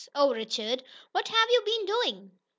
[0.15, 0.83] Oh, Richard!
[1.11, 2.31] What have you been doing?"